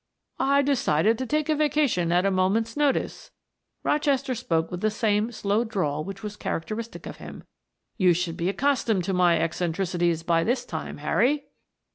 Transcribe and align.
"I 0.39 0.63
decided 0.63 1.19
to 1.19 1.27
take 1.27 1.47
a 1.47 1.53
vacation 1.55 2.11
at 2.11 2.25
a 2.25 2.31
moment's 2.31 2.75
notice." 2.75 3.29
Rochester 3.83 4.33
spoke 4.33 4.71
with 4.71 4.81
the 4.81 4.89
same 4.89 5.31
slow 5.31 5.63
drawl 5.63 6.03
which 6.03 6.23
was 6.23 6.35
characteristic 6.35 7.05
of 7.05 7.17
him. 7.17 7.43
"You 7.97 8.13
should 8.13 8.35
be 8.35 8.49
accustomed 8.49 9.03
to 9.03 9.13
my 9.13 9.37
eccentricities 9.39 10.23
by 10.23 10.43
this 10.43 10.65
time, 10.65 10.97
Harry." 10.97 11.49